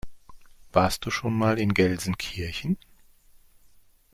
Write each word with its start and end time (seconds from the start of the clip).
Warst 0.73 1.05
du 1.05 1.11
schon 1.11 1.35
mal 1.37 1.59
in 1.59 1.75
Gelsenkirchen? 1.75 2.79